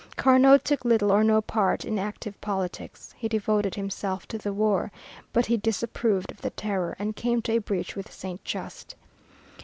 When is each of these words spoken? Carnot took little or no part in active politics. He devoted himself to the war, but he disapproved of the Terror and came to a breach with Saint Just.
Carnot 0.15 0.65
took 0.65 0.83
little 0.83 1.11
or 1.11 1.23
no 1.23 1.43
part 1.43 1.85
in 1.85 1.99
active 1.99 2.41
politics. 2.41 3.13
He 3.19 3.27
devoted 3.27 3.75
himself 3.75 4.27
to 4.29 4.39
the 4.39 4.51
war, 4.51 4.91
but 5.31 5.45
he 5.45 5.57
disapproved 5.57 6.31
of 6.31 6.41
the 6.41 6.49
Terror 6.49 6.95
and 6.97 7.15
came 7.15 7.39
to 7.43 7.51
a 7.51 7.57
breach 7.61 7.95
with 7.95 8.11
Saint 8.11 8.43
Just. 8.43 8.95